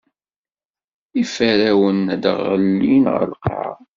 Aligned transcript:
Iferrawen 1.21 1.99
a 2.13 2.15
d-ɣellin 2.23 3.03
ɣer 3.13 3.23
lqaɛa. 3.31 3.73